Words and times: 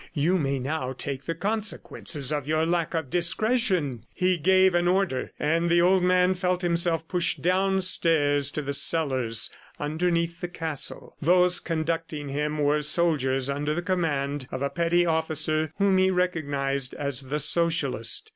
You 0.15 0.39
may 0.39 0.57
now 0.57 0.93
take 0.93 1.25
the 1.25 1.35
consequences 1.35 2.33
of 2.33 2.47
your 2.47 2.65
lack 2.65 2.95
of 2.95 3.11
discretion." 3.11 4.03
He 4.15 4.35
gave 4.39 4.73
an 4.73 4.87
order, 4.87 5.31
and 5.37 5.69
the 5.69 5.79
old 5.79 6.01
man 6.01 6.33
felt 6.33 6.63
himself 6.63 7.07
pushed 7.07 7.43
downstairs 7.43 8.49
to 8.49 8.63
the 8.63 8.73
cellars 8.73 9.51
underneath 9.79 10.41
the 10.41 10.47
castle. 10.47 11.15
Those 11.21 11.59
conducting 11.59 12.29
him 12.29 12.57
were 12.57 12.81
soldiers 12.81 13.47
under 13.47 13.75
the 13.75 13.83
command 13.83 14.47
of 14.51 14.63
a 14.63 14.71
petty 14.71 15.05
officer 15.05 15.71
whom 15.77 15.99
he 15.99 16.09
recognized 16.09 16.95
as 16.95 17.21
the 17.21 17.37
Socialist. 17.39 18.27